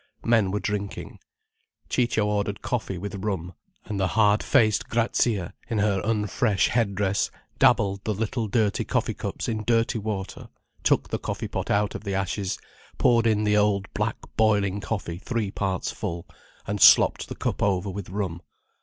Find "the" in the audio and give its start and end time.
3.99-4.07, 8.03-8.13, 11.09-11.19, 12.03-12.15, 13.43-13.55, 17.29-17.35